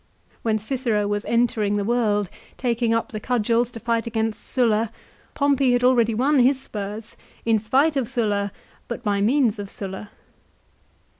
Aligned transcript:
When 0.41 0.57
Cicero 0.57 1.05
was 1.05 1.25
entering 1.25 1.75
the 1.77 1.83
world, 1.83 2.27
taking 2.57 2.91
up 2.91 3.11
the 3.11 3.19
cudgels 3.19 3.69
to 3.73 3.79
fight 3.79 4.07
against 4.07 4.43
Sulla, 4.43 4.91
Pompey 5.35 5.73
had 5.73 5.83
already 5.83 6.15
won 6.15 6.39
his 6.39 6.59
spurs, 6.59 7.15
in 7.45 7.59
spite 7.59 7.95
of 7.95 8.09
Sulla 8.09 8.51
but 8.87 9.03
by 9.03 9.21
means 9.21 9.59
of 9.59 9.69
Sulla. 9.69 10.09